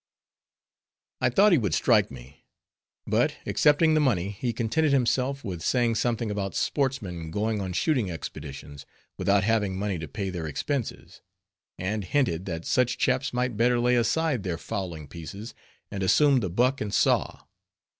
[1.19, 2.43] I thought he would strike me.
[3.05, 8.09] But, accepting the money, he contented himself with saying something about sportsmen going on shooting
[8.09, 11.21] expeditions, without having money to pay their expenses;
[11.77, 15.53] and hinted that such chaps might better lay aside their fowling pieces,
[15.91, 17.41] and assume the buck and saw.